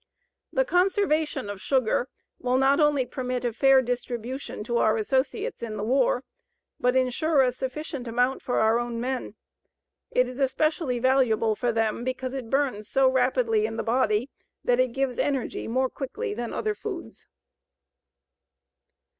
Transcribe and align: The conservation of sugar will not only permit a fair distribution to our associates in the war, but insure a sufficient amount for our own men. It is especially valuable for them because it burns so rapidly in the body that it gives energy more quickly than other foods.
The 0.51 0.65
conservation 0.65 1.47
of 1.47 1.61
sugar 1.61 2.09
will 2.39 2.57
not 2.57 2.79
only 2.79 3.05
permit 3.05 3.45
a 3.45 3.53
fair 3.53 3.83
distribution 3.83 4.63
to 4.63 4.77
our 4.79 4.97
associates 4.97 5.61
in 5.61 5.77
the 5.77 5.83
war, 5.83 6.23
but 6.79 6.95
insure 6.95 7.43
a 7.43 7.51
sufficient 7.51 8.07
amount 8.07 8.41
for 8.41 8.59
our 8.61 8.79
own 8.79 8.99
men. 8.99 9.35
It 10.09 10.27
is 10.27 10.39
especially 10.39 10.97
valuable 10.97 11.53
for 11.55 11.71
them 11.71 12.03
because 12.03 12.33
it 12.33 12.49
burns 12.49 12.89
so 12.89 13.07
rapidly 13.07 13.67
in 13.67 13.77
the 13.77 13.83
body 13.83 14.31
that 14.63 14.79
it 14.79 14.91
gives 14.93 15.19
energy 15.19 15.67
more 15.67 15.87
quickly 15.91 16.33
than 16.33 16.51
other 16.51 16.73
foods. 16.73 17.27